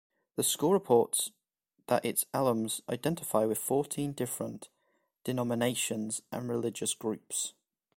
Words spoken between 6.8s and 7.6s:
groups".